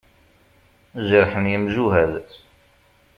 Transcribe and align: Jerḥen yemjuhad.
Jerḥen 1.07 1.45
yemjuhad. 1.51 2.13